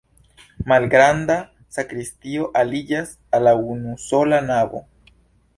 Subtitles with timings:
[0.71, 1.35] Malgranda
[1.77, 4.83] sakristio aliĝas al la unusola navo.